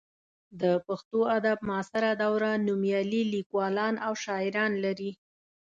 [0.61, 5.11] د پښتو ادب معاصره دوره نومیالي لیکوالان او شاعران لري.